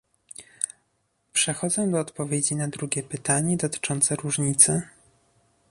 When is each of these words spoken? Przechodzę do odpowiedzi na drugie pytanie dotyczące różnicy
Przechodzę 1.33 1.91
do 1.91 1.99
odpowiedzi 1.99 2.55
na 2.55 2.67
drugie 2.67 3.03
pytanie 3.03 3.57
dotyczące 3.57 4.15
różnicy 4.15 4.81